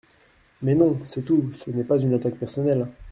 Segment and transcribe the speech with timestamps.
[0.63, 0.97] Mais non!
[1.03, 1.51] C’est tout!
[1.53, 2.87] Ce n’est pas une attaque personnelle.